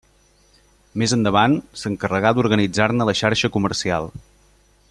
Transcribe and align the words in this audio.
Més 1.01 1.13
endavant, 1.17 1.57
s'encarregà 1.83 2.31
d'organitzar-ne 2.39 3.11
la 3.11 3.19
xarxa 3.23 3.55
comercial. 3.59 4.15